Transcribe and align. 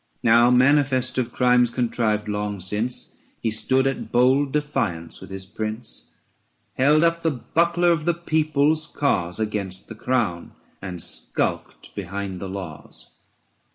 Now, 0.23 0.49
manifest 0.49 1.19
of 1.19 1.31
crimes 1.31 1.69
contrived 1.69 2.27
long 2.27 2.59
since, 2.59 3.15
He 3.39 3.51
stood 3.51 3.85
at 3.85 4.11
bold 4.11 4.51
defiance 4.51 5.21
with 5.21 5.29
his 5.29 5.45
Prince, 5.45 6.11
305 6.75 6.85
Held 6.95 7.03
up 7.03 7.21
the 7.21 7.29
buckler 7.29 7.91
of 7.91 8.05
the 8.05 8.15
people's 8.15 8.87
cause 8.87 9.39
Against 9.39 9.89
the 9.89 9.93
crown, 9.93 10.53
and 10.81 10.99
skulked 10.99 11.93
behind 11.93 12.39
the 12.41 12.49
laws. 12.49 13.11